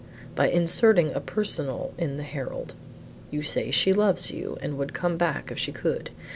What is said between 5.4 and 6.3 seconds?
if she could.